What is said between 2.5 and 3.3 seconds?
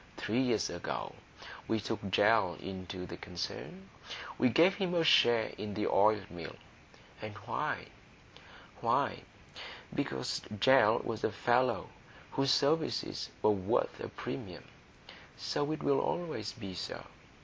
into the